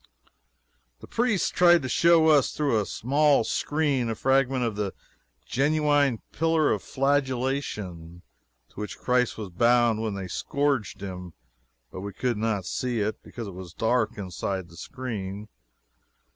[0.99, 4.95] The priests tried to show us, through a small screen, a fragment of the
[5.45, 8.23] genuine Pillar of Flagellation,
[8.69, 11.33] to which Christ was bound when they scourged him.
[11.91, 15.49] But we could not see it, because it was dark inside the screen.